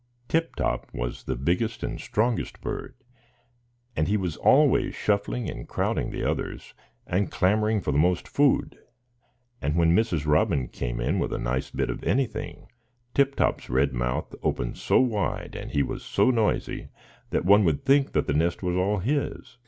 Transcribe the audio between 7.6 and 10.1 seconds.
for the most food; and when